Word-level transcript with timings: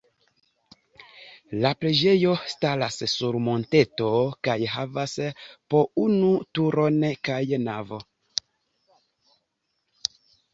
La 1.65 1.71
preĝejo 1.81 2.31
staras 2.53 2.97
sur 3.11 3.37
monteto 3.47 4.07
kaj 4.47 4.55
havas 4.77 5.13
po 5.75 5.83
unu 6.07 6.33
turon 6.61 6.99
kaj 7.29 7.39
navo. 7.69 8.01